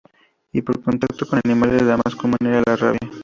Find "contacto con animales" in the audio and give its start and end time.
0.81-1.83